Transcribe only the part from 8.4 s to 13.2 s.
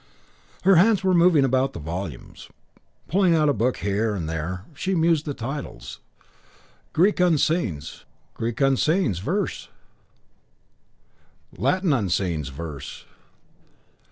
Unseens Verse'; 'Latin Unseens Verse.'